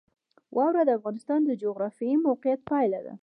واوره 0.55 0.81
د 0.85 0.89
افغانستان 0.99 1.39
د 1.45 1.51
جغرافیایي 1.61 2.17
موقیعت 2.27 2.59
پایله 2.69 2.99
ده. 3.05 3.13